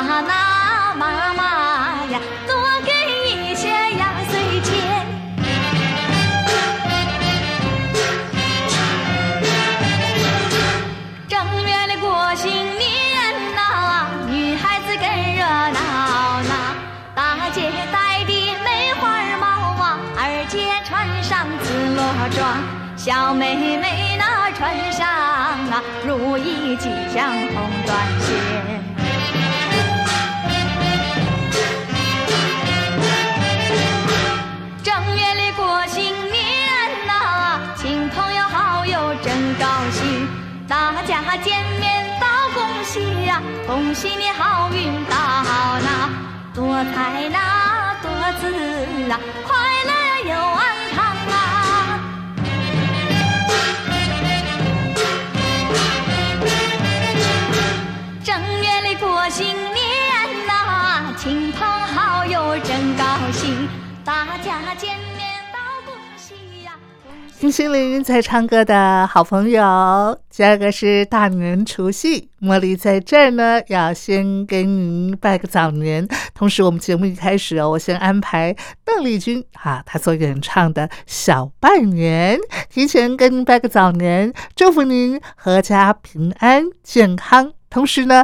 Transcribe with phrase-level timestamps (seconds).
[0.00, 1.42] 啊，那妈妈
[2.10, 2.90] 呀，多给
[3.28, 3.68] 一些
[3.98, 4.70] 压岁钱。
[11.28, 15.06] 正月里过新年呐，女孩子更
[15.36, 15.78] 热闹
[16.48, 16.52] 呐。
[17.14, 19.02] 大姐戴的梅花
[19.38, 19.46] 帽
[19.82, 22.40] 啊，二姐穿上紫罗装，
[22.96, 27.88] 小妹妹那穿上啊如意吉祥红缎
[28.20, 28.28] 鞋。
[43.66, 45.16] 恭喜你好运到
[45.80, 46.08] 那，
[46.54, 48.46] 多财那多子
[49.10, 49.56] 啊，快
[49.86, 49.92] 乐
[50.28, 50.60] 又安
[50.94, 50.98] 康
[51.30, 51.38] 啊！
[58.22, 58.28] 正
[58.62, 59.20] 月里过。
[59.30, 59.76] 新年
[60.48, 63.68] 呐，亲朋好友真高兴，
[64.04, 64.99] 大家见！
[67.40, 69.62] 听心灵在唱歌的好朋友，
[70.28, 76.06] 第二个是大年除夕，茉莉在这儿呢，要先给您拜个早年。
[76.34, 87.54] 同时，我们节目一开始哦，我先安排邓丽君啊，她所演唱的小拜年，提前跟您拜个早年，祝福您阖家平安健康。
[87.70, 88.22] 同时呢。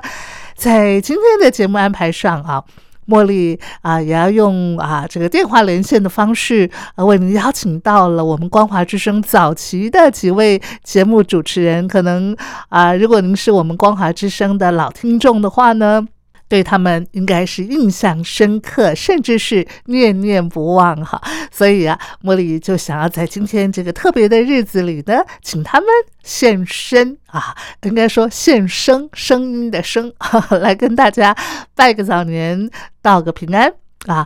[0.57, 2.65] 在今天的节目安排上啊，
[3.07, 11.87] 茉莉啊也要用啊这个电话连线的方式啊为您邀请到了我们光华之声早期的几位节目主持人。
[11.87, 12.37] 可能
[12.69, 16.07] 啊，如果您是我们光华之声的老听众的话呢。
[16.49, 21.21] 对他们应该是印象深刻，甚至是念念不忘哈。
[21.51, 25.89] 所以啊，茉莉就想要在今天这个特别的日子里呢，请他们
[26.23, 30.13] 现身啊，应该说现声，声音的声，
[30.61, 31.37] 来跟大家
[31.75, 32.71] 拜个早年，
[33.03, 33.86] 道个平安。
[34.07, 34.25] 啊，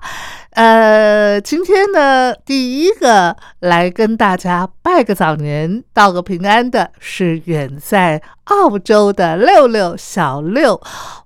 [0.51, 10.79] 呃，今天呢，第一个来跟大家拜个早年、道个平安的是远在澳洲的六六小六。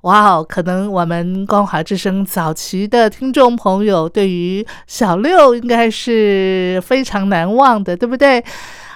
[0.02, 8.44] 哇哦，可能我们光华之声早期的听众朋友对于小六应该是非常难忘的，对不对？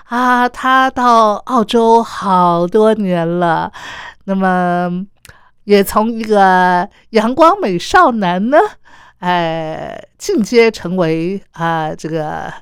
[0.04, 3.72] 啊，他到澳洲好多年了，
[4.25, 5.04] 那么
[5.64, 8.56] 也从一个阳光美少男呢。
[9.20, 12.53] 呃，进阶成为啊，这个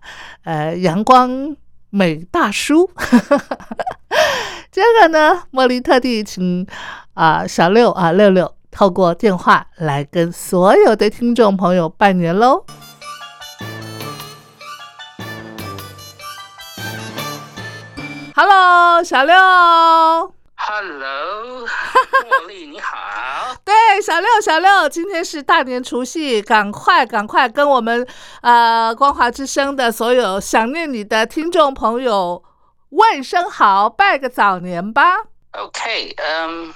[0.45, 1.57] 呃阳光
[1.91, 2.91] 美大叔。
[4.73, 6.67] 这个呢，茉莉特地请
[7.15, 12.65] 啊小六啊六六透过电话来跟所有的听众朋友拜年喽。
[18.35, 20.36] Hello，小六。
[20.59, 21.67] 嗨，Hello，
[22.25, 23.55] 茉莉你好。
[23.65, 28.07] 对，小六，小六，今天是大年除夕，赶快赶快跟我们
[28.43, 32.43] 呃光华之声的所有想念你的听众朋友
[32.91, 35.19] 问声好，拜个早年吧。
[35.53, 36.75] OK，嗯，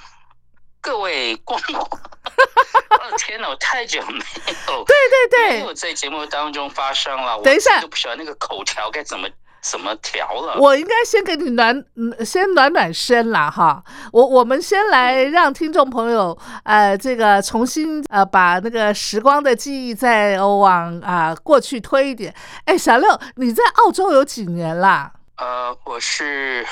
[0.79, 9.27] 各位光华， 哦天哪，我太久没有对对对，没有在节目当中发声了，我等一下我都不晓得那个口条该怎么
[9.61, 10.59] 怎么调了。
[10.59, 13.83] 我应该先给你暖，嗯先暖暖身啦哈。
[14.11, 22.33] 我我们先来让听众朋友，呃，这个重新呃把那个时光的记忆再往啊、过去推一点。
[22.65, 25.11] 哎，小六，你在澳洲有几年啦？
[25.37, 26.65] 呃，我是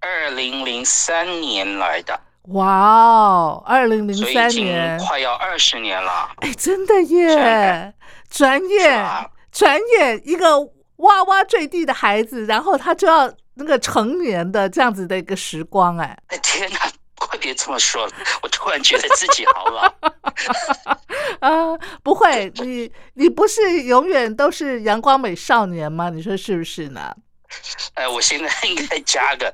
[0.00, 2.18] 二零零三年来的，
[2.48, 6.30] 哇哦，二零零三年，快要二十年了。
[6.36, 7.94] 哎，真的耶看！
[8.30, 10.46] 转眼转眼，一个
[10.96, 16.16] 哇哇坠地的孩子，然后他就要那个成年的这样子的一个时光，哎。
[16.28, 16.78] 哎 天哪，
[17.16, 18.12] 快别这么说了，
[18.42, 19.92] 我突然觉得自己好老。
[21.40, 26.10] 啊，不会，你你不是永远都是阳光美少年吗？
[26.10, 27.14] 你说是不是呢？
[27.94, 29.52] 呃，我现在应该加个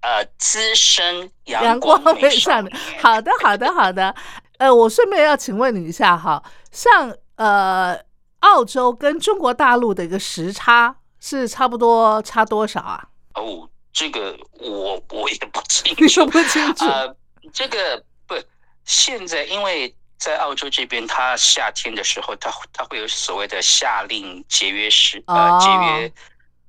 [0.00, 2.76] 呃资深阳阳光光美少年。。
[3.00, 4.14] 好的，好的，好的。
[4.58, 7.98] 呃，我顺便要请问你一下哈，像呃
[8.44, 13.08] 澳洲跟中国大陆的一个时差是差不多差多少啊？
[13.34, 16.26] 哦，这个我我也不清你楚说。
[16.26, 16.84] 不清楚。
[16.84, 17.16] 呃，
[17.52, 18.34] 这个不，
[18.84, 26.12] 现在因为在澳洲这边，它夏天的时候，它它会有所谓的夏令节约时哦呃节约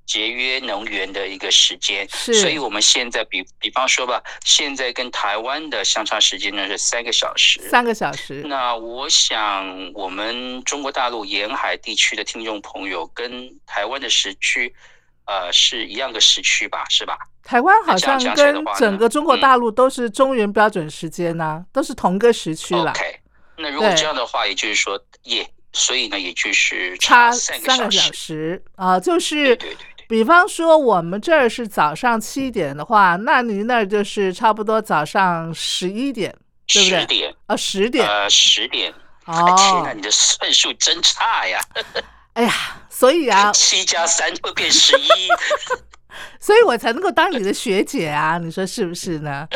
[0.05, 7.59] 节约能源的一个时间，是所以我们现在比比方说吧，现在跟台湾的相差时间呢是三个小时。
[7.69, 14.73] 三个小时，那我想，我们中国大陆沿海地区的听众朋友跟台湾的时区，
[15.25, 16.85] 呃，是一样的时区吧？
[16.89, 17.17] 是吧？
[17.43, 22.91] 台湾好像跟整个中国嗯大陆都是中原标准时间呐、都是同个时区啦。
[22.91, 23.19] OK，
[23.57, 28.63] 那如果这样的话，也就是说，也所以呢，也就是差三个小小时。
[28.75, 36.35] 啊、就是对对对，比方说我们这儿是早上七点的话，那您那儿就是差不多早上十一点，
[36.67, 38.93] 对不对十点，啊，十点呃，十点。
[39.25, 39.93] 哦天哪，哦。
[39.95, 41.59] 你的算术真差呀！
[42.33, 42.51] 哎呀，
[42.89, 45.07] 所以啊， 七加三会变十一。
[46.39, 49.47] 所以我才能够当你的学姐啊，你说是不是呢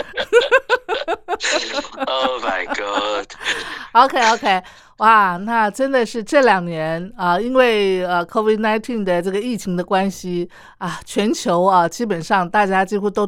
[2.06, 4.64] Oh my god！？OK OK，
[5.00, 13.26] 哇，那真的是这两年啊、因为呃 COVID nineteen 的这个疫情的关系啊，全球啊，基本上大家几乎都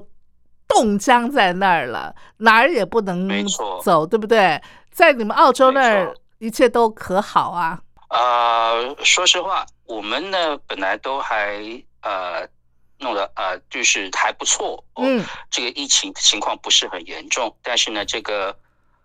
[0.68, 3.29] 冻僵在那儿了，哪儿也不能
[3.83, 4.62] 走，对不对？
[4.91, 7.81] 在你们澳洲那儿，一切都可好啊？
[8.09, 11.62] 呃，说实话，我们呢本来都还
[12.01, 12.45] 呃
[13.00, 14.83] 弄得呃就是还不错。
[14.95, 18.53] 哦、嗯，这个疫情情况不是很严重，但是呢，这个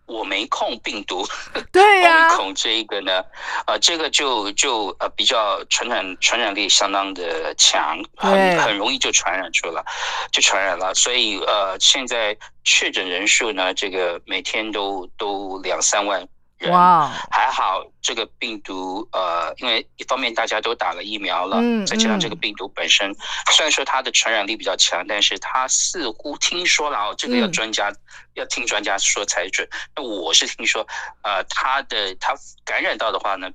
[0.07, 1.27] 我没空病毒。
[1.73, 3.23] 对呀、 这一个呢，
[3.67, 9.85] 呃，这个就就呃比较传染传染力相当的强，很很容易就传染出了，
[10.33, 10.95] 就传染了。
[10.95, 16.27] 所以呃，现在确诊人数呢，这个每天都都两三万
[16.59, 16.71] 人。
[16.71, 23.15] 哇，还好，这个病毒呃，因为一方面大家都打了疫苗了，嗯再加上这个嗯病毒本身，
[23.53, 27.93] 虽然说它的传染力比较强，但是它似乎听说了哦，这个要嗯专家、
[28.35, 29.69] 要听专家说才准。
[29.95, 30.87] 那我是听说，
[31.23, 32.35] 呃，它的它
[32.65, 33.51] 感染到的话呢，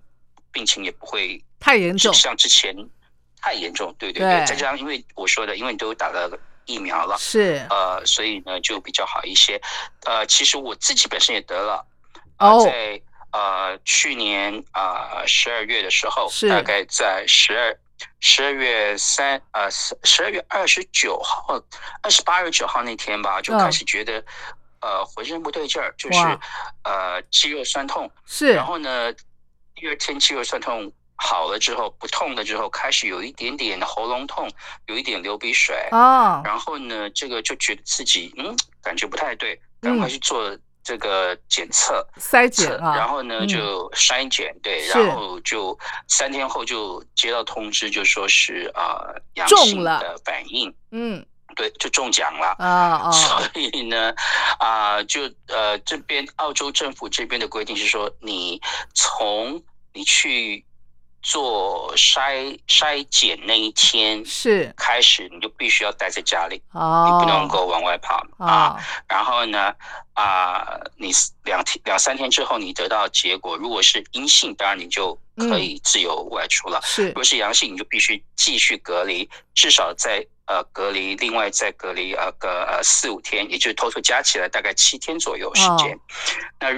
[0.52, 2.76] 病情也不会太严重，像之前
[3.42, 4.46] 太严重，对对对对。
[4.46, 6.30] 再加上因为我说的，因为你都打了
[6.66, 9.60] 疫苗了，是呃，所以呢就比较好一些。
[10.06, 11.86] 呃，其实我自己本身也得了，
[12.42, 12.58] 哦。
[12.58, 17.78] 呃、在呃去年啊十二月的时候是，大概在十二
[18.20, 21.62] 十二月三呃十二月二十九号、
[22.02, 23.60] 二十八、二十九号那天吧，就嗯。
[23.60, 24.24] 开始觉得、
[24.82, 26.40] 呃浑身不对劲儿，就是哇。
[26.84, 28.54] 呃肌肉酸痛，是。
[28.54, 29.14] 然后呢
[29.76, 30.92] 第二天肌肉酸痛。
[31.24, 34.50] 好了之后，不痛了之后，开始有一点点喉咙痛，
[34.88, 40.10] 有一点流鼻水，哦，然后呢，这个就觉得自己嗯感觉不太对，赶快嗯。
[40.10, 52.56] 去做这个检测，筛检，啊，然后呢嗯就筛检，对，然后就三天后就接到通知，就说是啊、呃阳性了的反应，嗯对，就中奖了。
[52.64, 54.14] 啊哦，所以呢，
[54.60, 58.62] 啊、就呃，这边澳洲政府这边的规定是说，你
[58.94, 59.62] 从
[59.94, 60.66] 你去
[61.22, 64.74] 做筛筛检那一天是。
[64.76, 68.70] 开始，你就必须要待在家里，哦，你不能够往外跑啊。
[68.70, 69.74] 哦，然后呢，
[70.14, 71.12] 啊、你
[71.44, 77.08] 两天两三天之后你得到结果，如果是阴性，当然你就可以自由外出了；是。
[77.08, 85.98] 如果是阳性，你就必须继续隔离，至少在呃隔离，另外再隔离呃个呃四五天，也就是偷偷加起来大概七天左右时间。
[86.60, 86.72] 那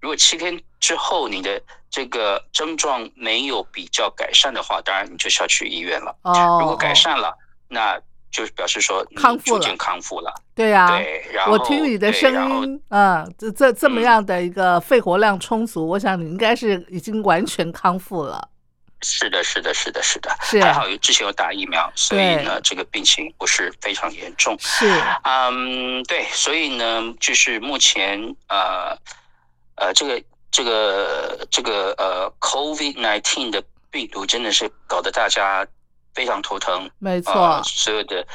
[0.00, 1.60] 如果七天之后你的
[1.96, 6.14] 这个症状没有比较改善的话，当然你就是要去医院了。
[6.24, 7.34] 哦，如果改善了，
[7.68, 7.98] 那
[8.30, 10.30] 就是表示说你康复了逐渐康复了。
[10.54, 18.46] 对呀、对，然后我听你的声音，嗯，这这这么嗯样的一个肺活量充足，我想你应该是已经完全康复了。
[19.00, 24.54] 是的，是的，是的，是的，是还好有之前有打疫苗，所以呢，这个病情不是非常严重。
[24.60, 28.94] 是，嗯，对，所以呢，就是目前呃
[29.76, 30.22] 呃，这个
[30.56, 35.66] 这个这个呃，COVID nineteen 的病毒真的是搞得大家
[36.14, 36.90] 非常头疼。
[36.98, 38.26] 没错，呃，所有的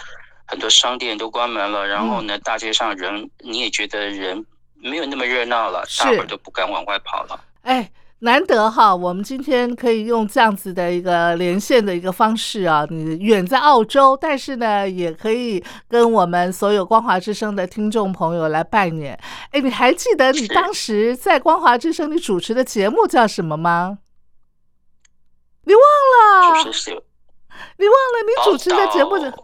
[0.46, 7.44] 很多商店都关门了，然嗯后呢，大街上人你也觉得人没有那么热闹了，大伙儿都不敢往外跑了。
[7.64, 7.90] 哎。
[8.24, 19.20] 难得哈，我们今天可以用这样子的一个连线的一个方式啊，你远在澳洲，但是呢，也可以跟我们所有光华之声的听众朋友来拜年。
[19.50, 23.98] 哎，你还记得你当时在光华之声你主持的节目叫什么吗？
[25.64, 25.82] 你忘
[26.54, 26.64] 了？
[27.78, 28.22] 你忘了？
[28.28, 29.32] 你主持的节目的《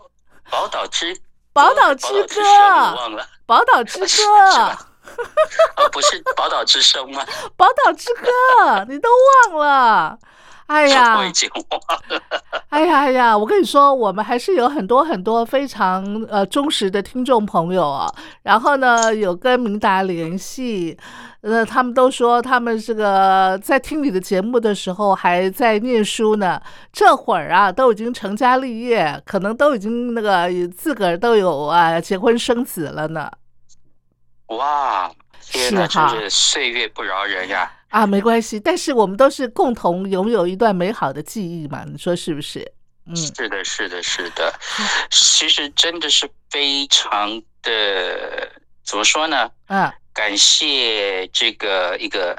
[0.51, 1.17] 宝岛之。
[1.51, 2.43] 宝岛之歌。
[3.47, 4.05] 宝岛之歌
[5.07, 5.15] 是》
[5.49, 7.23] 是吧啊，不是宝岛之声吗？
[7.55, 8.27] 宝岛之歌》，
[8.87, 9.09] 你都
[9.49, 10.17] 忘了？
[10.67, 12.21] 哎呀 我已，经忘了。
[12.69, 13.37] 哎呀哎呀！
[13.37, 18.13] 我跟你说，我们还是有很多很多非常呃忠实的听众朋友啊。
[18.43, 20.97] 然后呢，有跟明达联系，
[21.39, 26.61] 呃，他们都说他们这个在听你的节目的时候还在念书呢，
[26.91, 33.31] 这会儿啊都已经成家立业，可能都已经那个自个儿都有啊结婚生子了呢。
[34.47, 35.11] 哇，
[35.41, 37.71] 天哪，是哈真是岁月不饶人呀！
[37.89, 42.69] 啊，没关系，但是我们都是共同拥有一段美好的记忆嘛，你说是不是？
[43.05, 44.53] 嗯，是的，是的，是的，
[45.09, 48.51] 其实真的是非常的，
[48.85, 49.49] 怎么说呢？
[49.67, 52.37] 嗯，感谢这个一个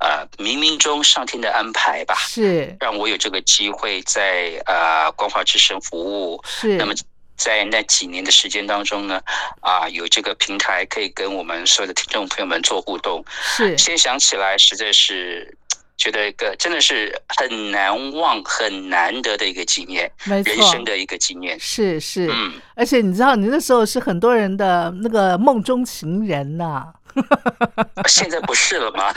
[0.00, 6.42] 呃冥冥中上天的安排吧，是让我有这个机会在呃光华之声服务。
[6.44, 6.92] 是，那么
[7.38, 9.20] 在那几年的时间当中呢，
[9.60, 13.24] 啊，有这个平台可以跟我们所有的听众朋友们做互动。
[13.56, 15.56] 是现在想起来，实在是
[15.96, 21.58] 觉得一个真的是很难忘、很难得的一个经验，没错人，生的一个经验。
[21.58, 26.84] 是是，嗯，而且你知道，你那时候是很多人的那个梦中情人呐、
[28.08, 29.12] 现在不是了吗？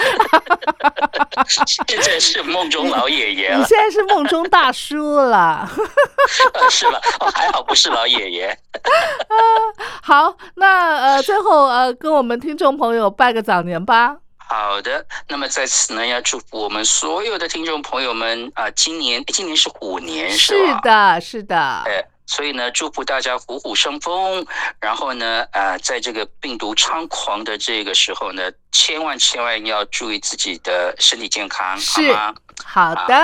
[1.88, 5.70] 现在是梦中老爷爷了，你现在是梦中大叔了。
[6.70, 7.02] 是吧？
[7.20, 8.58] 哦，还好不是老爷爷。
[10.02, 14.18] 好，那呃，最后呃，跟我们听众朋友拜个早年吧。
[14.38, 20.82] 好的，那么在此呢，要祝福我们所有的听众朋友们啊、今年今年是虎年是吧？
[21.16, 21.56] 的，是的，
[21.86, 24.46] 呃，所以呢，祝福大家虎虎生风。
[24.80, 32.34] 然后呢，呃，在这个病毒猖狂的这个时候呢，千万千万要注意自己的身体健康，好是吗？
[32.64, 33.16] 好的，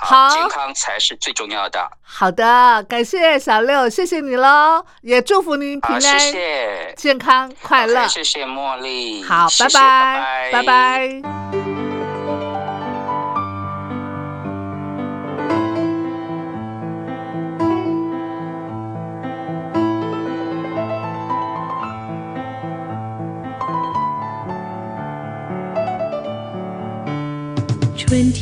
[0.00, 1.88] 好，好健康才是最重要的。
[2.02, 8.08] 好的，感谢小六，谢谢你喽，也祝福您平安，谢安、谢，健康、快乐。
[8.08, 9.22] 谢谢茉莉。
[9.22, 11.87] 好，拜，拜拜拜。
[28.08, 28.32] 春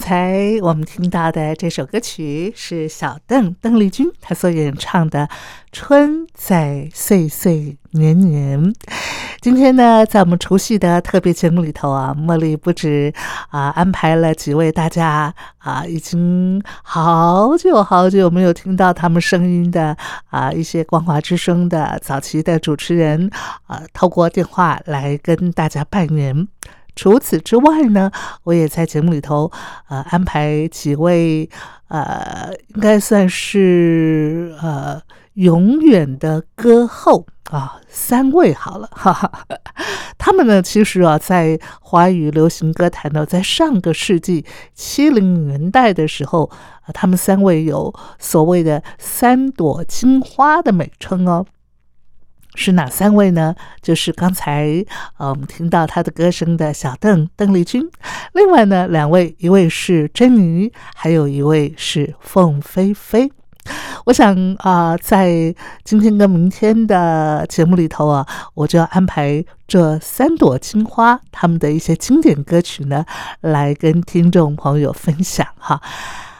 [0.00, 5.26] 刚才我们听到的这首歌曲是小邓邓丽君她所演唱的
[5.72, 8.58] 《春在岁岁年年》。
[9.42, 13.12] 今天呢，在我们除夕的特别节目里头啊，茉莉不止
[13.50, 19.94] 啊安排了几位大家啊已经好久好久没有听到他们声音的
[20.30, 23.30] 啊一些光华之声的早期的主持人
[23.66, 26.48] 啊，透过电话来跟大家拜年。
[27.00, 28.10] 除此之外呢，
[28.42, 29.50] 我也在节目里头
[29.88, 31.48] 呃安排几位
[31.88, 35.00] 呃，应该算是呃
[35.32, 39.32] 永远的歌后啊，三位好了， 哈哈。
[40.18, 46.50] 他们呢，其实啊，在华语流行歌坛呢，在上个世纪七零年代的时候，
[46.82, 51.46] 啊，他们三位有所谓的“三朵金花”的美称哦。
[52.56, 53.54] 是哪三位呢？
[53.80, 54.84] 就是刚才
[55.18, 57.88] 呃我们听到她的歌声的小邓邓丽君，
[58.32, 63.30] 另外呢两位，一位是珍妮，还有一位是凤飞飞。
[64.06, 73.04] 我想啊，在今天跟明天的节目里头啊，我就要安排这三朵金花他们的一些经典歌曲呢，
[73.42, 75.80] 来跟听众朋友分享哈。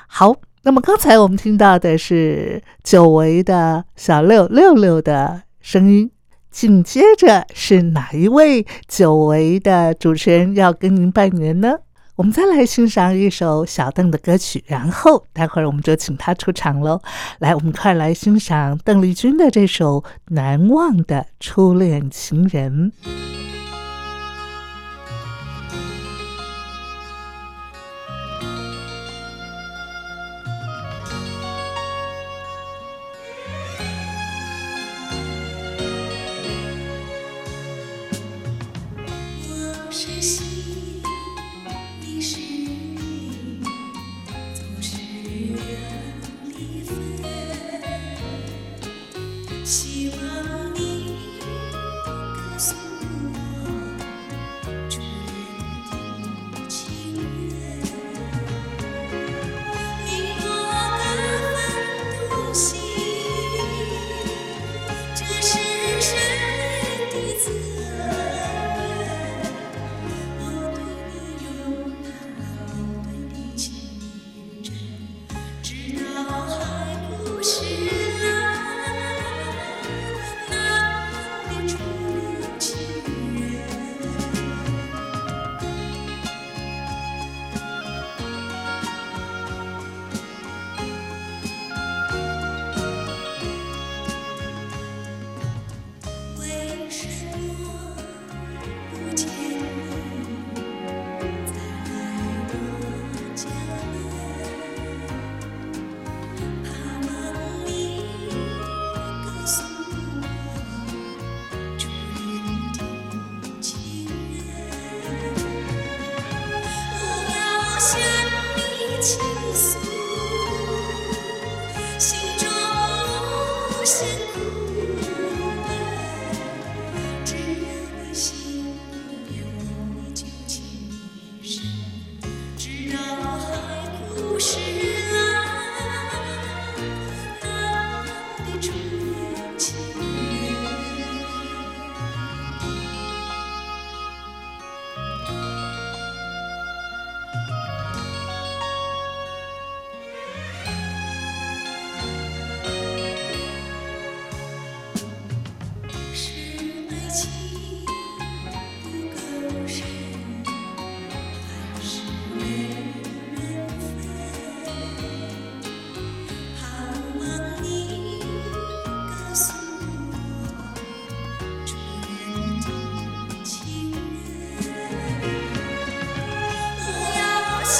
[0.08, 5.42] 好，那么刚才我们听到的是久违的小六六六的。
[5.60, 6.10] 声音，
[6.50, 11.78] 紧接着是哪一位久违的主持人要跟您拜年呢？
[12.16, 17.00] 我们再来欣赏一首小邓的歌曲，然后待会儿我们就请他出场喽。
[17.38, 22.92] 来，我们快来欣赏邓丽君的这首《难忘的初恋情人》。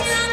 [0.03, 0.30] oh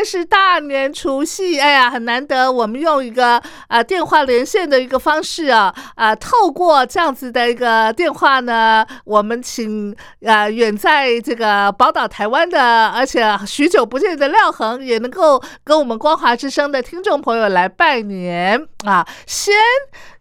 [0.00, 19.06] 天是大年除夕，哎呀，很难得，我们用一个啊电话连线的一个方式啊啊，透过这样子的一个电话呢，我们请啊远在这个宝岛台湾的，而且许久不见的廖恒，也能够跟我们光华之声的听众朋友来拜年啊。
[19.26, 19.54] 先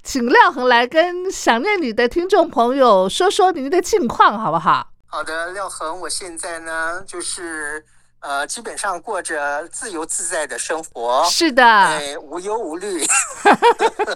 [0.04, 4.90] 请廖恒来跟想念你的听众朋友说说您的近况，好不好？
[5.08, 7.86] 好的，廖恒，我现在呢就是
[8.22, 13.06] 呃，基本上过着自由自在的生活，是的，哎，无忧无虑。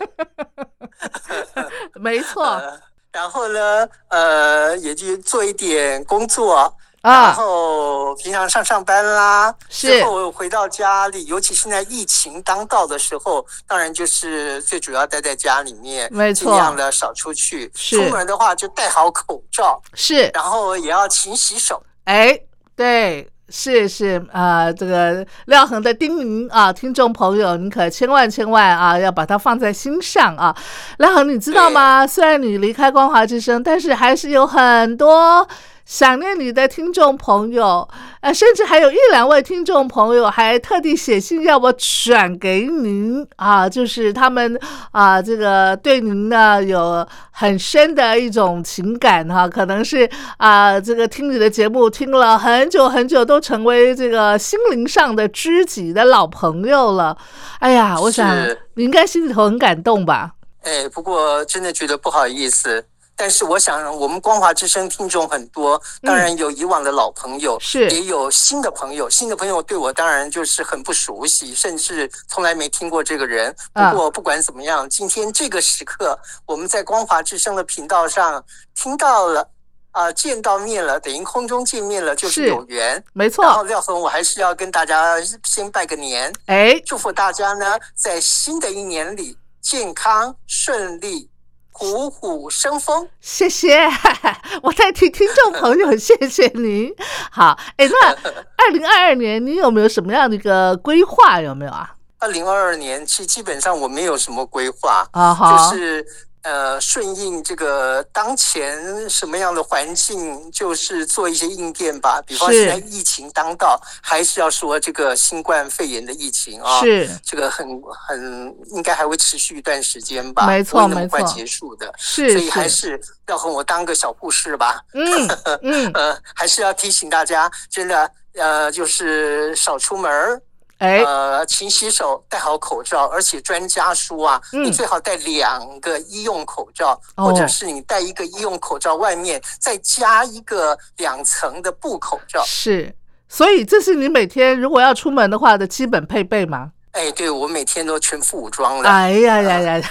[1.96, 2.44] 没错。
[2.44, 2.80] 呃
[3.14, 17.70] 然后呢，呃，也就做一点工作，然啊，后平常上上班啦，是之后回到家里，尤其现在疫情当道的时候，当然就是最主要待在家里面，没错尽量的少出去。
[17.76, 21.84] 出门的话就戴好口罩，是，然后也要勤洗手。
[22.06, 22.36] 哎，
[22.76, 30.56] 对，是是啊、这个廖恒的叮咛啊，听众朋友，你可千万千万啊，要把它放在心上啊。
[30.98, 32.06] 廖恒，你知道吗？
[32.08, 35.48] 虽然你离开光华之声，但是还是有很多。
[35.86, 37.88] 想念你的听众朋友，
[38.22, 44.58] 呃，甚至还有一两位听众朋友还特地写信要我转给您啊，就是他们
[44.92, 57.18] 啊，这个对您呢有很深的一种情感哈、可能是啊，这个听你的节目听了很久很久，都成为这个心灵上的知己的老朋友了。
[57.60, 58.34] 哎呀，我想
[58.76, 60.32] 你应该心里头很感动吧？
[60.62, 62.86] 哎，不过真的觉得不好意思。
[63.16, 69.10] 但是我想，我们光华之声听众很多，当然有以往的老朋友，嗯是也有新的朋友。
[69.10, 73.56] 新的朋友对我当然就是很不熟悉，甚至从来没听过这个人。
[73.74, 79.48] 啊不过不管怎么样，今天这个时刻，我们在光华之声的频道上听到了，
[79.92, 83.02] 啊、见到面了，等于空中见面了，就是是有缘。
[83.14, 91.30] 没错然后，廖恒，我还是要跟大家先拜个年，哎，祝福大家呢，在新的一年里健康顺利，
[91.74, 93.06] 虎虎生风。
[93.20, 93.86] 谢谢，
[94.64, 96.94] 我在替听众朋友，谢谢您。
[97.32, 98.10] 好，哎，那
[98.56, 101.42] 二零二二年你有没有什么样的一个规划？
[101.42, 101.94] 有没有啊？
[102.20, 106.06] 二零二二年，其基本上我没有什么规划，啊，好，就是
[106.44, 112.22] 呃顺应这个当前什么样的环境，就是做一些应变吧。
[112.26, 117.68] 比方现在疫情当道，还是要说这个新冠肺炎的疫情啊，是这个很
[118.08, 121.94] 很应该还会持续一段时间吧，没错那么快结束的。
[121.98, 124.82] 是所以还是，是要和我当个小护士吧。
[124.94, 125.28] 嗯
[125.62, 130.42] 嗯， 呃，还是要提醒大家，真的，呃，就是少出门儿，
[130.84, 142.44] 哎，呃，勤洗手，戴好口罩，而且专家说啊，嗯你最好戴两个医用口罩，哦或者是你戴一个医用口罩，外面再加一个两层的布口罩。
[142.46, 142.94] 是，
[143.30, 146.72] 所以这是你每天如果要出门的话的基本配备吗？
[146.92, 148.90] 哎，对我每天都全副武装了。
[148.90, 149.82] 哎呀呀呀！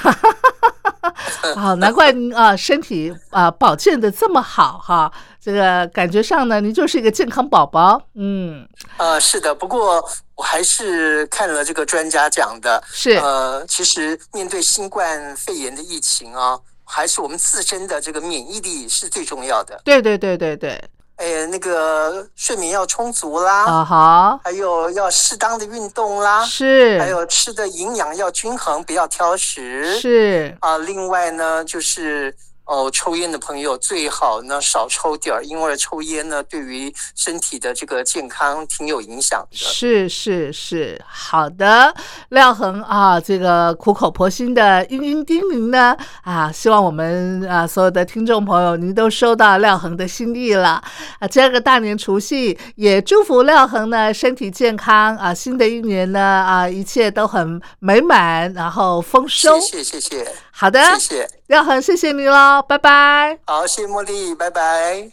[1.56, 5.12] 好， 难怪您啊身体啊保健的这么好哈。
[5.40, 8.00] 这个感觉上呢，您就是一个健康宝宝。
[8.14, 8.64] 嗯，
[8.96, 10.04] 呃，是的，不过
[10.36, 19.80] 我还是看了这个专家讲的，是呃，其实面对新冠肺炎的疫情啊，还是我们自身的这个免疫力是最重要的。
[19.84, 20.80] 对对对对对，
[21.16, 30.00] 哎，那个睡眠要充足啦，啊哈，还有要适当的运动啦，是，还有吃的营养要均衡，不要挑食。
[30.00, 30.56] 是。
[30.60, 39.56] 啊，另外呢，就是哦，抽烟的朋友最好呢少抽点儿，因为抽烟呢对于身体的这个健康挺有影响的。
[39.56, 41.92] 是是是，好的，
[42.28, 50.82] 廖恒啊，这个苦口婆心的殷殷叮咛呢，啊，希望我们啊所有的听众朋友，您都收到廖恒的心意了
[51.18, 51.28] 啊。
[51.28, 59.82] 这个大年除夕，也祝福廖恒呢身体健康啊，新的一年呢啊一切都很美满，然后丰收谢。
[59.82, 63.38] 谢谢谢好的，谢谢，廖恒，谢谢你喽，拜拜。
[63.46, 65.10] 好，谢谢茉莉，拜拜。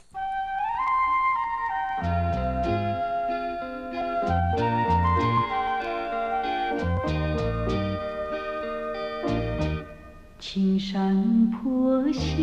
[10.40, 12.40] 青山坡前，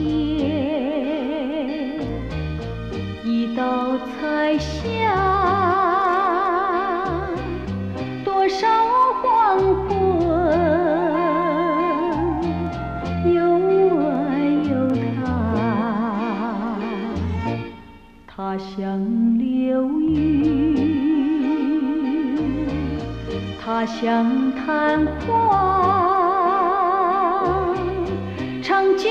[3.24, 4.84] 一道彩霞，
[8.24, 8.68] 多少
[9.22, 10.05] 黄昏，
[18.36, 19.00] 他像
[19.38, 20.76] 流云，
[23.58, 25.34] 他像昙花，
[28.62, 29.08] 长久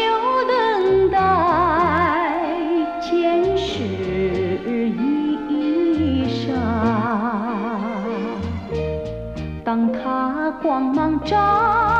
[0.47, 1.17] 等待，
[3.01, 3.81] 前世
[4.93, 6.53] 一裳。
[9.63, 11.94] 当他光芒照。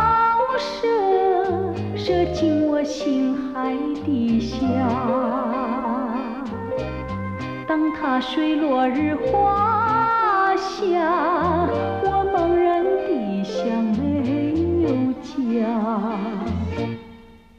[8.08, 11.68] 大水落日花下，
[12.04, 14.88] 我茫然地想没有
[15.24, 15.66] 家。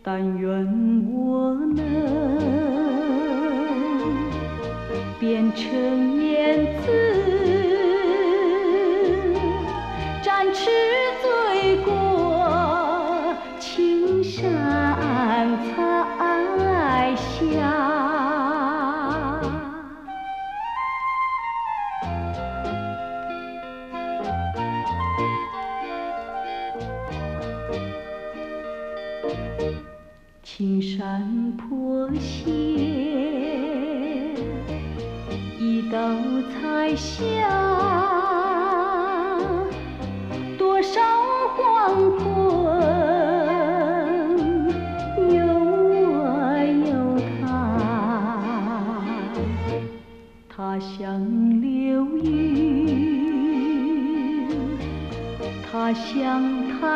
[0.04, 0.64] 但愿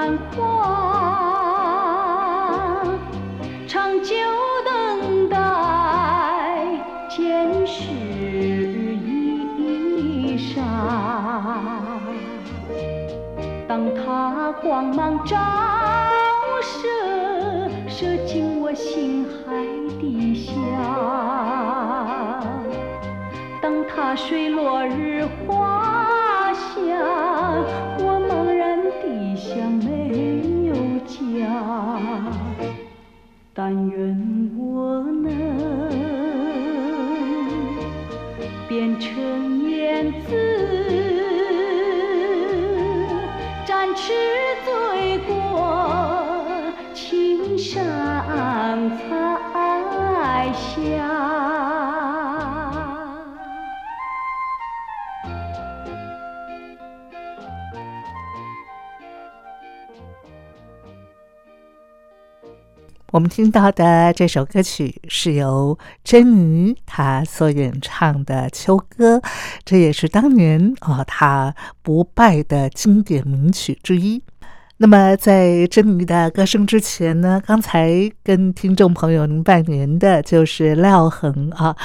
[0.01, 0.41] 昙花。
[3.69, 4.15] 长久
[4.65, 5.37] 等待，
[7.11, 7.83] 前世
[9.59, 10.63] 一刹。
[13.69, 15.37] 当它光芒照
[16.63, 19.53] 射，射进我心海
[20.01, 20.53] 底下。
[23.61, 25.80] 当它水落日花
[63.13, 69.19] 我们听到的这首歌曲是由珍妮她所演唱的《秋歌》，
[69.65, 74.23] 这也是当年啊她不败的经典名曲之一。
[74.77, 81.77] 那么，在珍妮的歌声之前呢，刚才跟听众朋友您拜年的就是廖恒啊，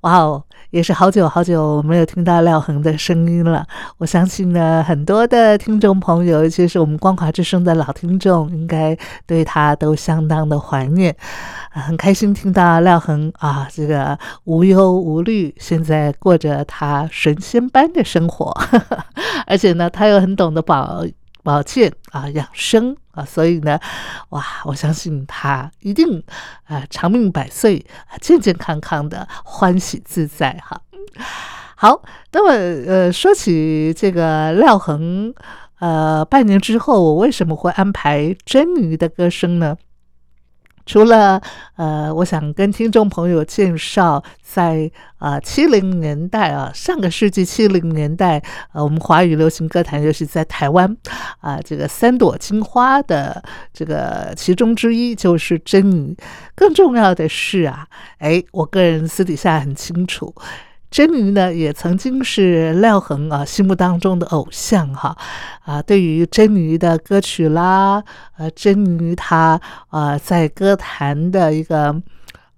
[0.00, 0.44] 哇哦！
[0.70, 3.66] 也是好久好久没有听到廖恒的声音了。
[3.98, 11.14] 我相信呢，很多的听众朋友，尤其是我们光华之声的老听众，应该对他都相当的怀念。
[11.70, 18.56] 很开心听到廖恒啊，这个无忧无虑，现在过着他神仙般的生活，
[19.46, 21.04] 而且呢，他又很懂得保
[21.42, 23.78] 保健啊、养生所以呢，
[24.30, 26.22] 哇，我相信他一定
[26.64, 27.84] 啊长命百岁，
[28.20, 30.80] 健健康康的，欢喜自在哈。
[31.76, 32.02] 好，
[32.32, 35.32] 那么呃，说起这个廖恒，
[35.78, 39.76] 呃，半年之后，我为什么会安排珍妮的歌声呢？
[40.86, 41.40] 除了
[41.76, 50.96] 呃，我想跟听众朋友介绍，在啊七零年代啊，上个世纪七零年代，呃，我们华语流行歌坛，就是在台湾
[51.40, 56.16] 啊，这个三朵金花的这个其中之一就是珍妮。
[56.54, 57.86] 更重要的是啊，
[58.18, 60.34] 哎，我个人私底下很清楚。
[60.90, 65.16] 珍妮呢，也曾经是廖恒啊心目当中的偶像哈
[65.62, 65.80] 啊。
[65.80, 68.02] 对于珍妮的歌曲啦，
[68.36, 71.94] 呃，珍妮她啊在歌坛的一个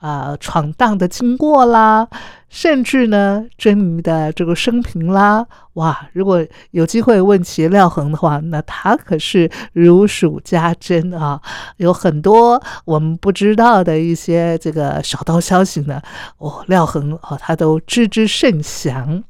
[0.02, 2.06] 啊闯荡的经过啦，
[2.48, 11.40] 甚至呢珍妮的这个生平啦，哇，如果有机会问起廖恒的话，那他可是如数家珍啊，
[11.76, 16.02] 有很多我们不知道的一些这个小道消息呢，
[16.38, 19.22] 哦，廖恒哦，他都知之甚详。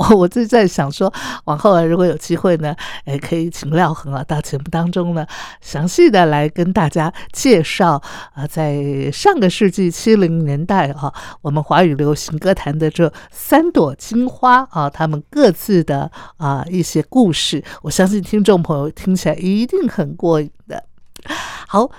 [0.00, 1.12] 我我就在想说，
[1.44, 5.26] 往后啊，如果有机会呢，哎，可以请廖恒啊到节目当中呢，
[5.60, 8.00] 详细的来跟大家介绍
[8.32, 20.82] 啊，在上个世纪七零年代啊，我们华语流行歌坛的这三朵金花啊，他们各自的啊一些故事，我相信听众朋友听起来一定很过瘾的。
[21.68, 21.90] 好。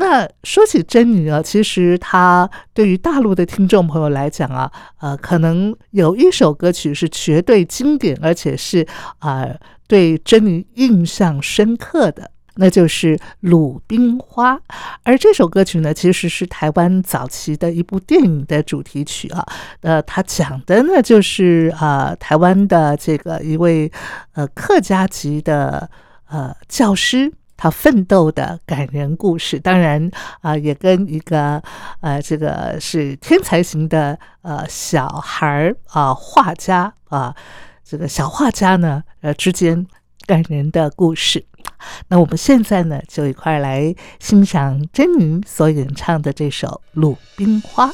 [0.00, 8.86] 那说起珍妮啊，其实她对于大陆的听众朋友来讲啊，呃，可能有一首歌曲是绝对经典，而且是
[9.18, 9.58] 啊、呃、
[9.88, 14.54] 对珍妮印象深刻的，那就是《鲁冰花》。
[15.02, 19.44] 而这首歌曲呢，其实是台湾早期的一部电影的主题曲啊。
[19.80, 23.90] 呃，它讲的呢就是啊、呃、台湾的这个一位
[24.34, 25.90] 呃客家籍的。
[26.30, 31.62] 呃教师他奋斗的感人故事，当然啊、也跟一个
[32.00, 37.34] 呃这个是天才型的呃小孩儿啊、画家啊、
[37.84, 39.86] 这个小画家呢呃之间
[40.24, 41.44] 感人的故事。
[42.06, 47.88] 那我们现在呢，就一块来欣赏珍妮所演唱的这首《鲁冰花》。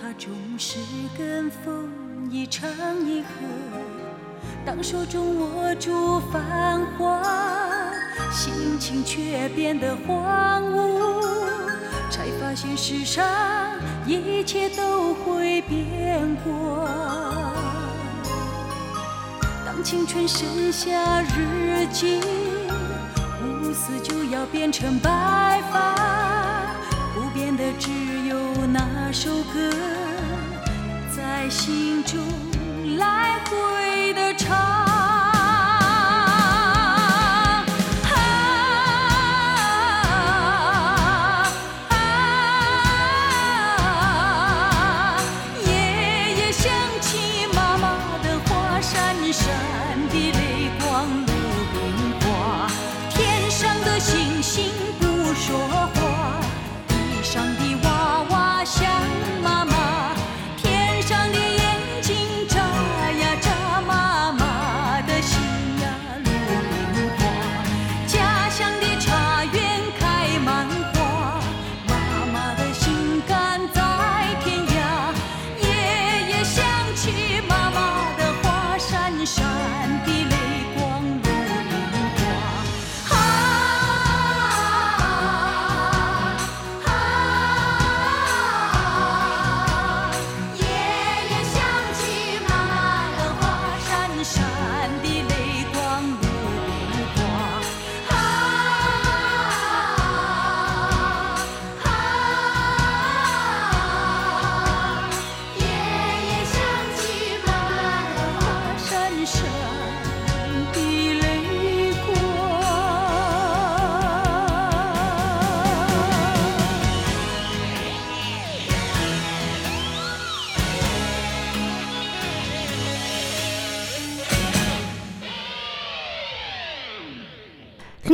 [0.00, 0.78] 它总是
[1.16, 1.88] 跟风
[2.30, 2.70] 一唱
[3.06, 3.28] 一和。
[4.64, 7.22] 当手中握住繁华，
[8.30, 11.22] 心情却变得荒芜，
[12.10, 13.24] 才发现世上
[14.06, 16.88] 一切都会变过。
[19.64, 22.20] 当青春剩下日记，
[23.42, 25.94] 乌丝就要变成白发，
[27.14, 27.90] 不变的只
[28.28, 28.45] 有
[29.08, 29.70] 那首歌，
[31.16, 32.18] 在心中
[32.98, 34.85] 来回的唱。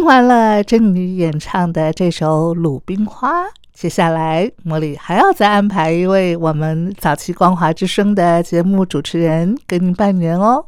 [0.02, 10.66] 听完了珍妮演唱的这首《鲁冰花》，接下来茉莉还要再安排一位我们早期光华之声的节目主持人给您拜年哦。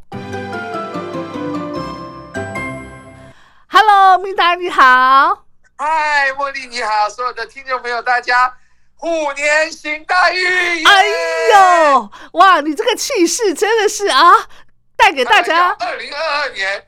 [3.66, 5.44] Hello，明达你好。
[5.78, 8.54] 嗨，茉莉你好，所有的听众朋友，大家
[8.94, 10.46] 虎年行大运！
[10.86, 11.04] 哎
[11.92, 14.30] 呦，哇，你这个气势真的是啊，
[14.94, 16.78] 带给大家，二零二二年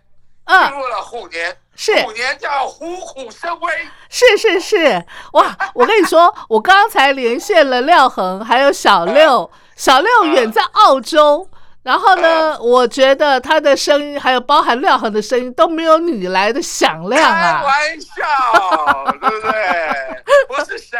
[0.47, 3.72] 进嗯，入了虎年，是虎年叫虎虎生威。
[4.09, 5.57] 是是是，哇！
[5.74, 11.49] 我跟你说，我刚才连线了廖恒，还有小六， 小六远在澳洲。
[11.87, 17.62] 然后呢，我觉得他的声音，还有包含廖恒的声音，都没有你来的响亮开啊！
[17.62, 20.22] 玩笑，对不对？
[20.49, 20.99] 我是谁？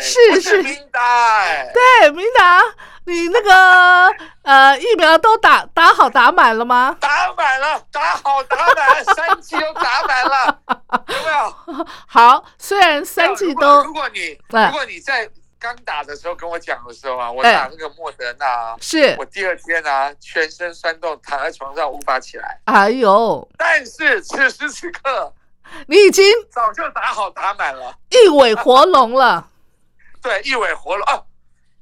[0.00, 1.44] 是我是明达。
[1.74, 2.60] 对，明达，
[3.06, 6.96] 你那个呃疫苗都打打好打满了吗？
[7.00, 10.58] 打满了，打好打满， 三剂都打满了，
[11.08, 11.86] 有没有？
[12.06, 15.28] 好，虽然三剂都如果你哎如果你在
[15.62, 22.58] 刚打的时候跟我讲的时候啊，我哎打那个莫德纳啊，是我，第二天啊全身酸痛，躺在床上无法起来。
[22.64, 25.32] 哎呦，但是此时此刻
[25.86, 29.48] 你已经早就打好打满了，一尾活龙了，
[30.20, 31.22] 对，一尾活龙啊，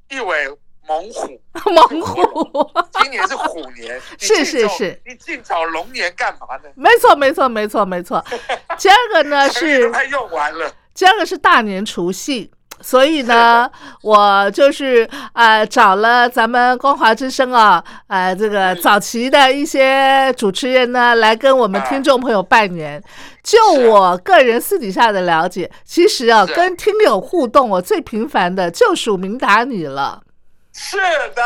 [0.09, 0.47] 一尾
[0.85, 1.41] 猛虎。
[1.71, 2.71] 猛虎。
[2.91, 6.69] 今年是虎年， 是是是，你净找龙年干嘛呢？
[6.75, 8.23] 没错，没错，没错，没错。
[8.77, 12.51] 第二个呢是快用完了，第二个是大年除夕，
[12.81, 13.69] 所以呢，
[14.03, 23.01] 我就是呃找了咱们光华之声啊，呃这个早期的一些主持人呢，来跟我们听众朋友拜年。
[23.43, 23.57] 就
[23.89, 30.21] 我个人私底下的了解，其实啊，跟听友互动，我最频繁的就属明达你了。
[30.73, 30.97] 是
[31.35, 31.41] 的，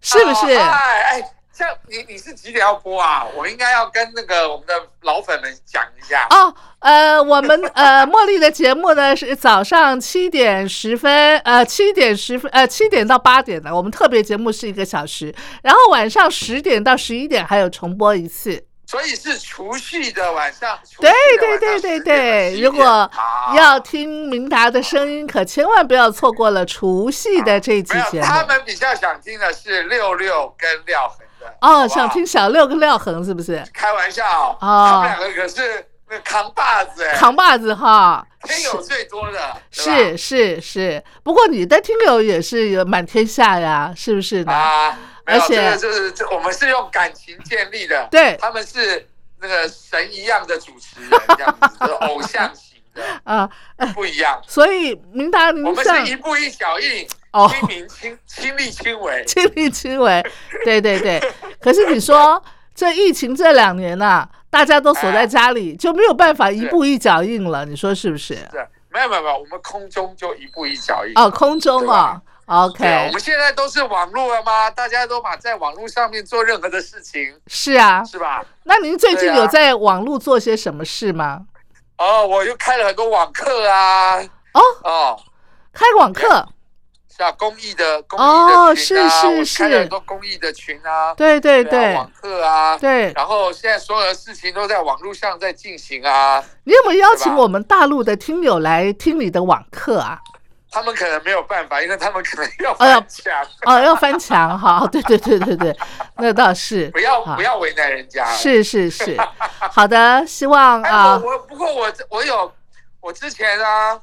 [0.00, 1.22] 是不是哦哎哎，
[1.56, 3.24] 这样你你是几点要播啊？
[3.34, 6.26] 我应该要跟那个我们的老粉们讲一下。
[6.28, 18.62] 哦，呃，我们呃茉莉的节目呢是早上七点十分，呃七点十分，呃七点到八点的，我们特别节目是一个小时，然后晚上十点到十一点还有重播一次。
[18.88, 20.78] 所以是除夕的晚上。
[21.00, 23.10] 对对对对10点对，如果啊
[23.56, 28.24] 要听明达的声音，可千万不要错过了除夕的这一期，节目。
[28.26, 31.25] 他们比较想听的是六六跟廖恒的。
[31.60, 33.62] 哦，想听小六跟廖恒是不是？
[33.72, 34.88] 开玩笑，哦。
[34.90, 44.52] 他们两个可是那扛把子哎，扛把子哈，听友最多的，是是是，不过你的听友也是有满天下呀，是不是呢？
[44.52, 48.36] 啊，而且这个就是这我们是用感情建立的，对。
[48.40, 49.08] 他们是
[49.40, 53.50] 那个神一样的主持人，这样子，就是偶像型的， 啊，
[53.92, 54.40] 不一样。
[54.46, 59.24] 所以明达，您我们像是一步一脚印，哦亲民亲亲力亲为。
[59.26, 60.24] 亲力亲为，
[60.64, 61.20] 对对对。
[61.60, 62.42] 可是你说
[62.74, 68.34] 这疫情这两年呐、大家都锁在家里，就没有办法一步一脚印了，你说是不是？
[68.34, 71.12] 是，没有没有没有，我们空中就一步一脚印。
[71.16, 74.70] 哦，空中啊对啊，我，OK，们现在都是网络了吗？
[74.70, 78.04] 大家都把在网络上面做任何的事情，是啊。
[78.04, 78.44] 是吧？
[78.62, 81.46] 那您最近有在网络做些什么事吗？
[81.98, 84.18] 哦，我又开了很多网课啊，
[84.52, 85.20] 哦，哦，
[85.72, 86.46] 开网课，
[87.16, 93.12] 是啊，公益的公哦益的群啊，是是是我开了很多公益的群啊，对对啊对网课啊，对。
[93.14, 100.18] 然后现在所有的事情都在网络上在进行啊，你有没有邀请我们大陆的听友来听你的网课啊？
[100.68, 105.74] 他们可能没有办法，因为他们可能要哎呀翻墙，哦，要翻墙哈，对对对对对，
[106.18, 108.26] 那倒是 不要不要为难人家。
[108.34, 109.16] 是是是，
[109.72, 112.52] 好的，希望哎，啊我，我不过我我有
[113.00, 113.98] 我之前啊，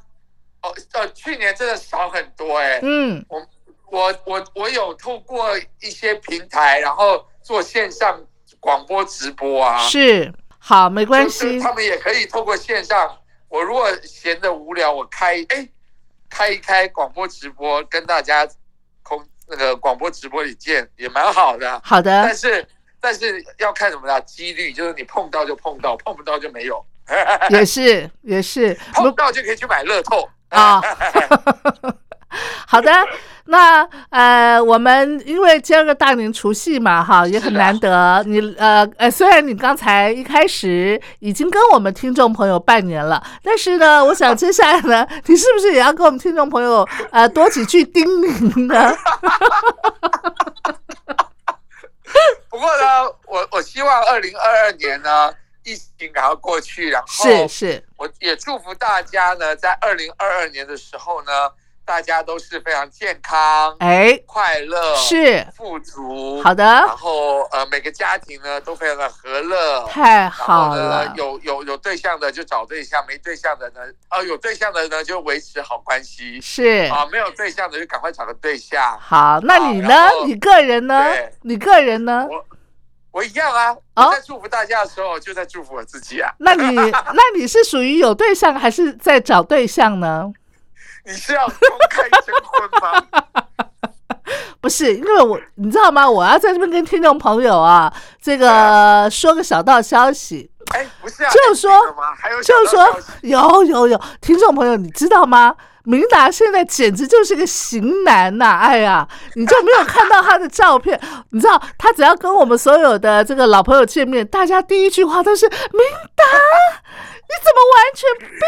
[0.64, 3.24] 哦呃，去年真的少很多哎、嗯，
[3.90, 8.18] 我我我有透过一些平台，然后做线上
[8.58, 13.14] 广播直播啊，是好，没关就是系，他们也可以透过线上。
[13.48, 15.68] 我如果闲得无聊，我开哎
[16.30, 18.48] 开一开广播直播，跟大家
[19.02, 21.78] 空那个广播直播里见，也蛮好的。
[21.84, 22.66] 好的但，是
[23.00, 24.18] 但是要看什么呢？
[24.22, 26.84] 几率就是你碰到就碰到，碰不到就没有。
[27.50, 30.80] 也 是也是，不碰到就可以去买乐透啊。
[32.66, 32.90] 好的，
[33.44, 38.20] 那呃，我们因为今儿个大年除夕嘛，哈，也很难得。
[38.26, 48.96] 你呃呃，虽然你刚才一开始已经跟我们听众朋友拜年了，但是呢，我想接下来呢， 你是不是也要跟我们听众朋友呃多几句叮咛呢？
[52.50, 55.32] 不过呢，我我希望二零二二年呢，
[55.64, 61.50] 疫情赶快过去，然后是是，我也祝福大家呢，在二零二二年的时候呢，
[61.86, 66.42] 大家都是非常健康、哎，快乐、是富足。
[66.42, 69.86] 好的然，后呃，每个家庭呢都非常的和乐。
[69.88, 76.90] 太好了，，有有有对象的就找对象，没对象的呢，啊、有对象的呢就维持好关系是。
[76.90, 78.98] 啊，没有对象的就赶快找个对象。
[79.00, 80.08] 好，那你呢然？
[80.10, 81.10] 后你个人呢？
[81.42, 82.26] 你个人呢？
[82.30, 82.44] 我
[83.14, 83.48] 我一样
[83.94, 86.28] 啊，在祝福大家的时候，就在祝福我自己啊。
[86.38, 90.32] 那你那你是属于有对象还是在找对象呢？
[91.06, 93.06] 你是要公开征婚吗？
[94.60, 96.10] 不是，因为我你知道吗？
[96.10, 100.50] 我要在这边跟听众朋友啊，这个说个小道消息。
[100.72, 101.70] 哎，不是啊，就是说
[102.42, 105.54] 就是说有有有，听众朋友，你知道吗？
[105.84, 110.98] 明达现在简直就是个型男呐、哎呀，你就没有看到他的照片？
[111.30, 115.80] 你知道，他只要跟我们所有的这个老朋友见面，大家第一句话都是：“明
[116.14, 116.24] 达，
[117.22, 118.40] 你怎么完全变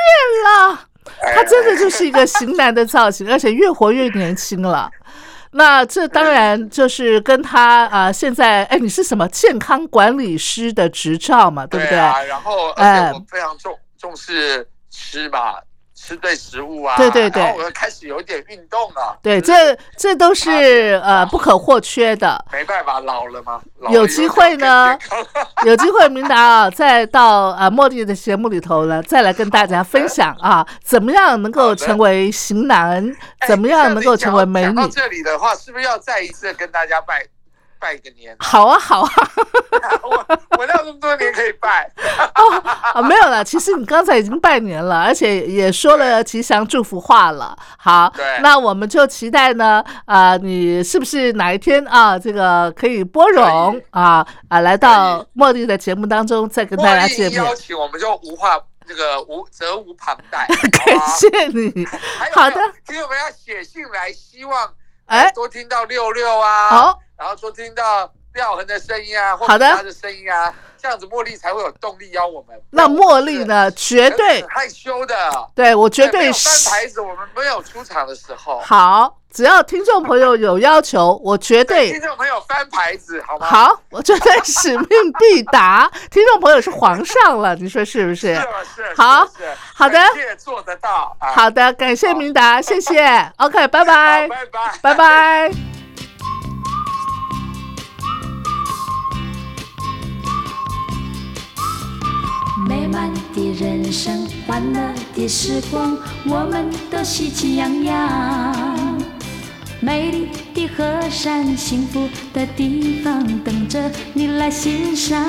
[0.45, 0.89] 了？”
[1.35, 4.91] 他真的就是一个型男的造型，而且越活越年轻了。
[5.53, 11.97] 那这当然就是跟他啊、现在哎，你是什么健康管理师的执照嘛，对不对？
[11.97, 15.55] 啊，然后而哎且我非常重重视吃嘛，
[16.07, 17.43] 吃对食物啊，对对对。
[17.43, 22.45] 然后我开始有点运动了，对，这这都是呃不可或缺的。
[22.53, 24.97] 没办法，老了嘛，老了有机会呢
[25.67, 33.05] 有机会，明达啊，再到呃茉莉的节目里头呢，再来跟大家分享啊，怎么样能够成为型男，
[33.39, 34.75] 哎怎么样能够成为美女？
[34.77, 34.87] 到。
[34.89, 37.27] 这里的话，是不是要再一次跟大家拜
[37.79, 38.37] 拜个年？
[38.39, 39.11] 好啊，好啊，
[40.03, 40.27] 我
[40.59, 41.91] 我那么多年可以拜？
[42.95, 43.45] 啊， 没有了。
[43.45, 47.57] 其实你刚才已经拜年了，而且也说了吉祥祝福话了。
[47.79, 48.13] 好，
[48.43, 57.55] 那我们就期待呢，啊、你是不是哪一天啊，这个可以拨冗可以啊啊，来到茉莉的节目当中，再跟大家见面邀。
[57.55, 60.47] 请，我们就无话这个无责无旁贷。
[60.73, 61.87] 感谢你。
[62.33, 64.73] 好的，听友们要写信来，希望
[65.07, 72.61] 哎多听到六六啊，好，然后说听到廖恒的声音啊，或者他的声音啊，这样子茉莉才会有动力邀我们。
[72.71, 73.71] 那茉莉呢？
[73.73, 75.15] 绝对害羞的，
[75.55, 78.61] 对我绝对翻牌子，我们没有出场的时候。
[78.61, 79.19] 好。
[79.33, 83.47] 只要听众朋友有要求，我绝对听众朋友翻牌子好吗？
[83.47, 84.89] 好，我绝对使命
[85.19, 85.91] 必达。
[86.11, 88.35] 听众朋友是皇上了，你说是不是？
[88.35, 89.31] 是是是好是
[89.75, 90.01] 好的
[90.39, 91.33] 做得到啊。
[91.33, 93.07] 好的，感谢明达，谢谢。
[93.37, 94.95] OK，拜拜，拜拜，拜。
[94.95, 95.76] 拜。
[102.97, 104.81] 满的人生，欢乐
[105.15, 108.99] 的时光，我们都喜气洋洋。
[109.81, 115.23] 美丽的河山，幸福的地方，等着你来欣赏。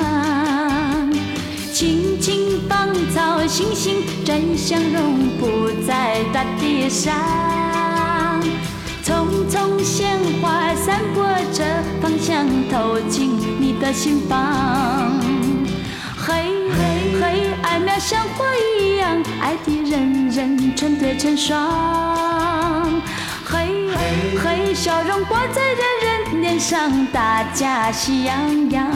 [1.70, 7.14] 青青芳草，星星真相融，不在大地上。
[9.02, 11.62] 丛丛鲜花散播着
[12.00, 15.12] 芳香，透进你的心房。
[16.28, 16.34] 嘿
[16.76, 16.78] 嘿
[17.18, 23.00] 嘿，爱渺像花一样，爱的人人成对成双。
[23.46, 28.86] 嘿嘿嘿，笑容挂在人人脸上，大家喜洋洋。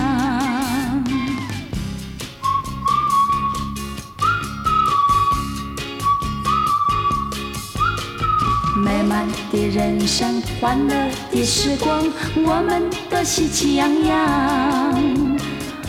[8.85, 10.95] 美满的人生，欢乐
[11.31, 12.05] 的时光，
[12.45, 15.33] 我们都喜气洋洋。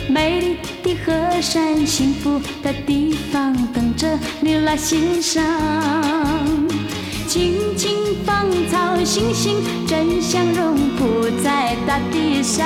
[0.08, 5.42] 美丽的河山，幸福的地方，等着你来欣赏。
[7.26, 12.64] 青青芳草，星星真相融，铺在大地上。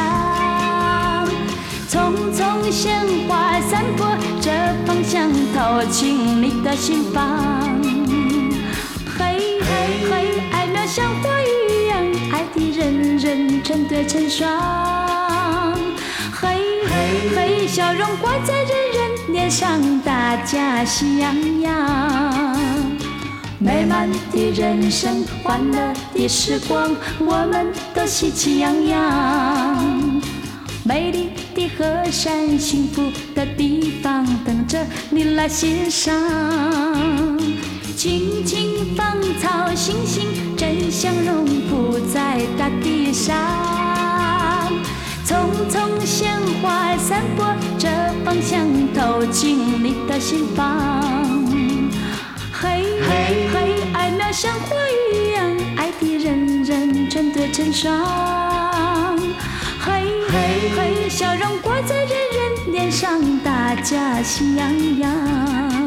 [1.88, 4.06] 丛丛鲜花散播
[4.40, 4.50] 着
[4.84, 7.80] 芳香，透进你的心房。
[9.18, 9.70] 嘿嘿
[10.10, 15.47] 嘿，爱渺像花一样，爱的人人成对成双。
[17.34, 22.58] 嘿，笑容挂在人人脸上，大家喜洋洋。
[23.58, 30.20] 美满的人生，欢乐的时光，我们都喜气洋洋。
[30.84, 34.78] 美丽的河山，幸福的地方，等着
[35.08, 36.14] 你来欣赏。
[37.96, 43.34] 青青芳草，星星真相融，不在大地上。
[45.28, 45.34] 匆
[45.68, 47.44] 匆鲜花散播
[47.78, 47.86] 着
[48.24, 51.04] 芳香，透进你的心房。
[52.50, 54.74] 嘿嘿嘿，爱渺像花
[55.12, 55.44] 一样，
[55.76, 59.18] 爱的人人成对成双。
[59.78, 65.77] 嘿嘿嘿，笑容挂在人人脸上，大家喜洋洋。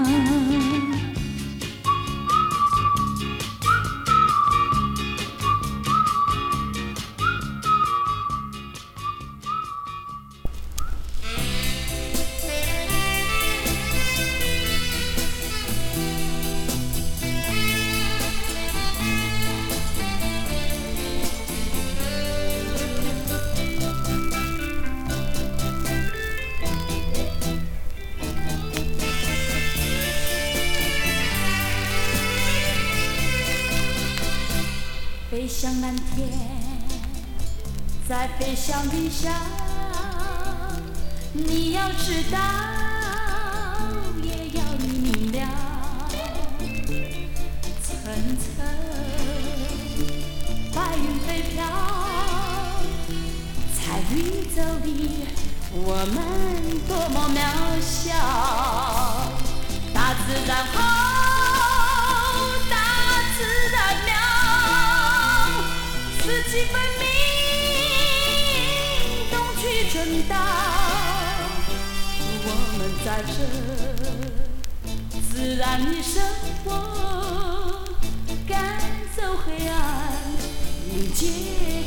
[81.02, 81.26] 迎接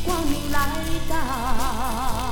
[0.04, 0.58] 光明来
[1.08, 2.23] 到。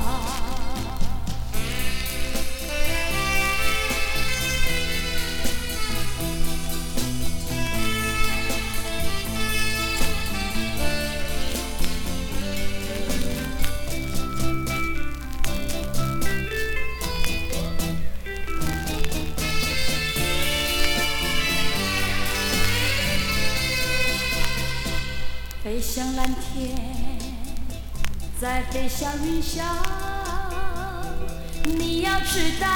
[29.03, 29.61] 再飞向云霄。
[31.65, 32.67] 你要知道，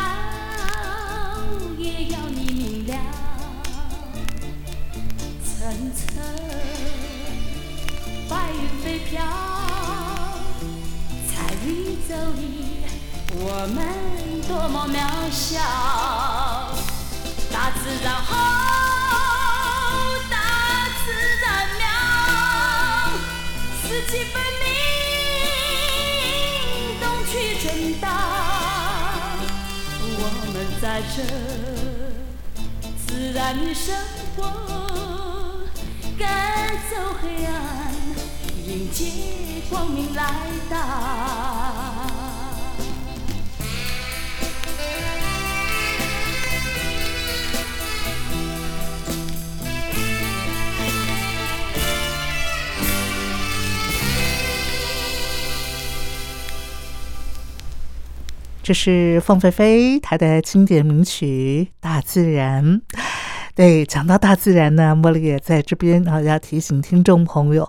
[58.68, 62.66] 这是凤飞飞她的经典名曲《大自然》。
[63.56, 67.64] 对，讲到大自然呢，茉莉也在这边啊，要提醒听众朋友，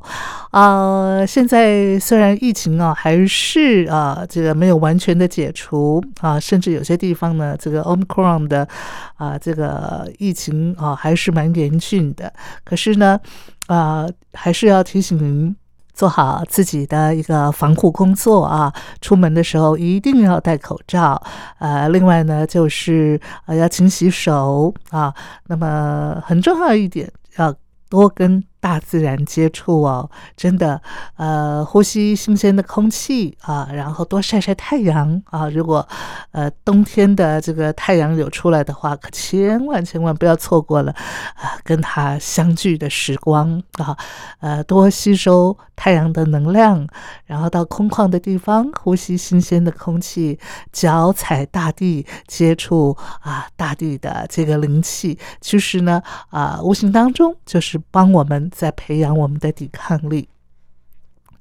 [0.50, 8.66] 啊，现在虽然疫情啊还是啊这个没有完全的解除啊，甚至有些地方呢，这个 Omicron 的
[9.14, 12.32] 啊这个疫情啊还是蛮严峻的，
[12.64, 13.20] 可是呢，
[13.68, 15.54] 啊还是要提醒您。
[15.98, 21.20] 做好自己的一个防护工作啊，出门的时候一定要戴口罩。
[21.58, 25.12] 呃，另外呢，就是呃要勤洗手啊。
[25.48, 27.52] 那么很重要一点，要
[27.90, 30.78] 多跟大自然接触哦，真的，
[31.16, 35.48] 呃，呼吸新鲜的空气啊，然后多晒晒太阳啊。
[35.48, 35.88] 如果
[36.32, 40.92] 呃冬天的这个太阳有出来的话，可千万千万不要错过了
[41.36, 43.96] 啊，跟它相聚的时光啊。
[44.40, 46.86] 呃，多吸收太阳的能量，
[47.24, 50.38] 然后到空旷的地方呼吸新鲜的空气，
[50.70, 58.50] 脚踩大地，接触啊大地的这个灵气，其实呢啊，无形当中就是帮我们。
[58.58, 60.28] 在培养我们的抵抗力。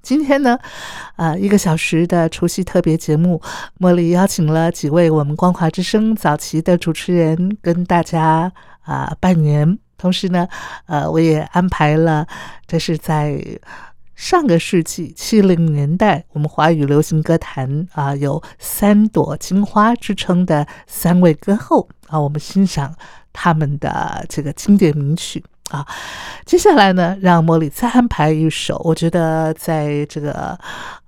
[0.04, 0.60] 今天呢，
[1.16, 3.42] 呃，一个小时的除夕特别节目，
[3.80, 9.80] 茉莉邀请了几位我们光华之声早期的主持人，跟大家啊拜年。
[9.98, 10.48] 同时呢，
[10.86, 12.28] 呃，我也安排了，
[12.68, 13.44] 这是在
[14.14, 22.96] 上个世纪七零年代，我们华语流行歌坛啊有三朵金花之称的三位歌后啊，我们欣赏
[23.34, 25.44] 他们的这个经典名曲。
[25.70, 25.86] 啊，
[26.46, 28.82] 接下来呢，让茉莉再安排一首。
[28.86, 30.58] 我觉得在这个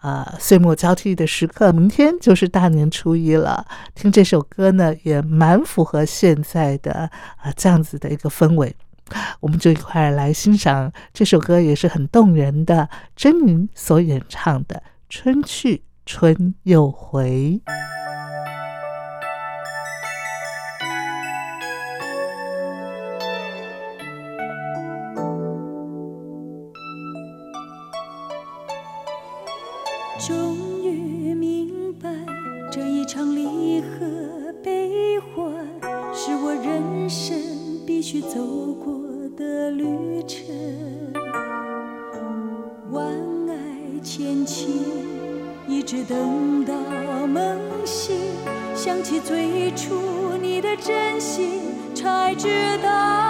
[0.02, 3.66] 呃岁末交替的时刻，明天就是大年初一了。
[3.96, 8.76] 听这首歌呢，也蛮符合现在的啊这样子的一个氛围。
[9.40, 14.76] 我们就一块来欣赏这首歌，也是很动人的，真宁所演唱的
[15.10, 17.60] 《春去春又回》。
[30.20, 32.10] 终于明白，
[32.70, 35.46] 这一场离合悲欢，
[36.14, 37.38] 是我人生
[37.88, 38.38] 必须走
[38.84, 39.02] 过
[39.38, 40.54] 的旅程。
[42.92, 43.08] 万
[43.48, 44.84] 爱千情，
[45.70, 46.74] 一直等到
[47.26, 48.18] 梦醒，
[48.76, 49.96] 想起最初
[50.42, 51.62] 你的真心，
[51.96, 52.50] 才知
[52.84, 53.29] 道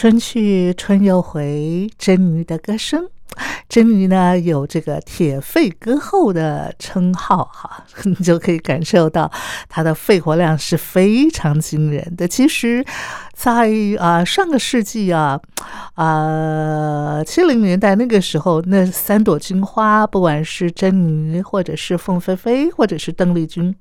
[0.00, 3.06] 春去春又回，珍妮的歌声。
[3.68, 9.30] 珍妮呢有这个“铁肺歌后”的称号，哈， 你就可以感受到
[9.68, 12.26] 她的肺活量是非常惊人的。
[12.26, 12.82] 其实，
[13.34, 15.38] 在啊上个世纪啊
[15.96, 23.76] 啊七零年代那个时候，那三朵金花，不管是珍妮，或者是凤飞飞，或者是邓丽君。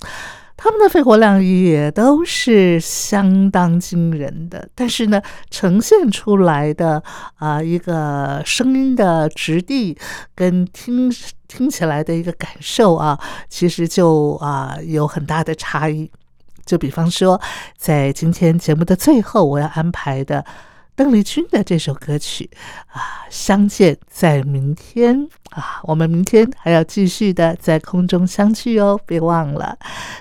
[0.62, 7.01] 他们的肺活量也都是相当惊人的，但是呢，呈现出来的
[7.36, 9.97] 啊一个声音的质地
[10.36, 11.10] 跟听
[11.47, 16.12] 听起来的一个感受啊，其实就啊有很大的差异。
[16.66, 17.39] 就比方说，
[17.78, 20.43] 在今天节目的最后，我要安排的。
[20.99, 22.49] 邓丽君的这首歌曲
[22.87, 29.77] 啊，相见在明天啊，我们明天还要继续的在空中相聚哦，别忘了。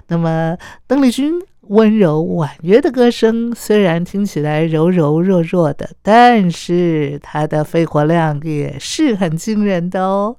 [0.07, 0.57] 那么，
[0.87, 10.37] 邓丽君温柔婉约的歌声，虽然听起来柔柔弱弱的，但是她的肺活量也是很惊人的哦。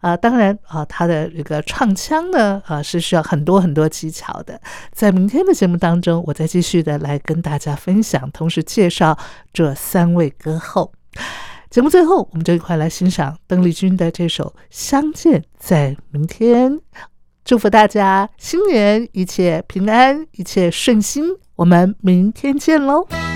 [0.00, 4.60] 啊，当然啊，他的这个唱腔呢，啊是需要很多很多技巧的。
[4.92, 9.16] 在明天的节目当中，我再继续的来跟大家分享，同时介绍
[9.52, 10.92] 这三位歌后。
[11.70, 16.72] 节目最后，我们就一块来欣赏邓丽君的这首《相见在明天》，
[17.44, 21.24] 祝福大家新年一切平安，一切顺心。
[21.54, 23.29] 我们明天见喽。